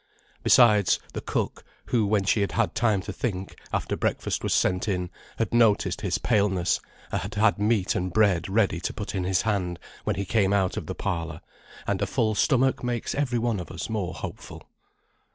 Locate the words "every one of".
13.13-13.69